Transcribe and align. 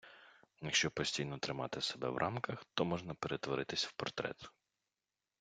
Якщо 0.61 0.91
постійно 0.91 1.37
тримати 1.37 1.81
себе 1.81 2.09
в 2.09 2.17
рамках, 2.17 2.65
то 2.73 2.85
можна 2.85 3.13
перетворитись 3.13 3.85
в 3.85 3.91
портрет! 3.91 4.51